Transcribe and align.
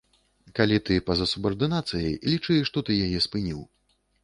Калі 0.59 0.79
ты 0.87 0.97
па-за 1.09 1.27
субардынацыяй, 1.33 2.17
лічы, 2.33 2.59
што 2.73 2.77
ты 2.91 2.99
яе 3.07 3.23
спыніў. 3.29 3.65